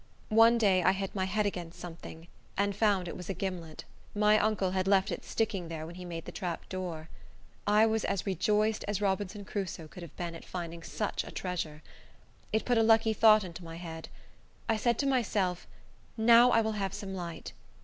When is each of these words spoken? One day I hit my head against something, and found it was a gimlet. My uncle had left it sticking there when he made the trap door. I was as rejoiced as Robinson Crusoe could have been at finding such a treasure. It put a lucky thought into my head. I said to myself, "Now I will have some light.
One 0.29 0.57
day 0.57 0.81
I 0.81 0.93
hit 0.93 1.13
my 1.13 1.25
head 1.25 1.45
against 1.45 1.79
something, 1.79 2.27
and 2.57 2.75
found 2.75 3.07
it 3.07 3.15
was 3.15 3.29
a 3.29 3.35
gimlet. 3.35 3.85
My 4.15 4.39
uncle 4.39 4.71
had 4.71 4.87
left 4.87 5.11
it 5.11 5.23
sticking 5.23 5.67
there 5.67 5.85
when 5.85 5.93
he 5.93 6.05
made 6.05 6.25
the 6.25 6.31
trap 6.31 6.67
door. 6.69 7.07
I 7.67 7.85
was 7.85 8.03
as 8.05 8.25
rejoiced 8.25 8.83
as 8.87 8.99
Robinson 8.99 9.45
Crusoe 9.45 9.87
could 9.87 10.01
have 10.01 10.17
been 10.17 10.33
at 10.33 10.43
finding 10.43 10.81
such 10.81 11.23
a 11.23 11.29
treasure. 11.29 11.83
It 12.51 12.65
put 12.65 12.79
a 12.79 12.83
lucky 12.83 13.13
thought 13.13 13.43
into 13.43 13.63
my 13.63 13.75
head. 13.75 14.09
I 14.67 14.75
said 14.75 14.97
to 14.97 15.05
myself, 15.05 15.67
"Now 16.17 16.49
I 16.49 16.61
will 16.61 16.71
have 16.81 16.95
some 16.95 17.13
light. 17.13 17.53